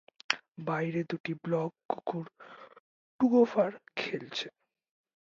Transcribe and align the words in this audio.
বাইরে 0.67 1.01
দুটি 1.09 1.33
ব্লগ 1.43 1.69
কুকুর 1.89 2.25
টুগোফার 3.19 3.71
খেলছে। 3.95 4.47